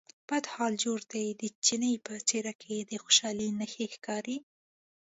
[0.29, 4.37] بد حال جوړ دی، د چیني په څېره کې د خوشالۍ نښې ښکارې.